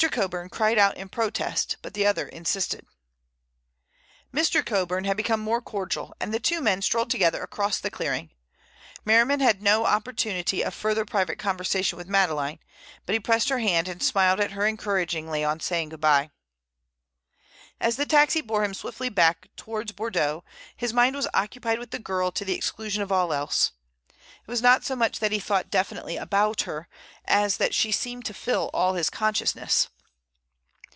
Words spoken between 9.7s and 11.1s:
opportunity of further